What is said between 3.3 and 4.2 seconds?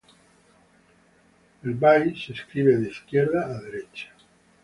a derecha.